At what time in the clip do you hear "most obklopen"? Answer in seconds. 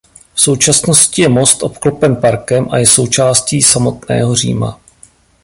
1.29-2.15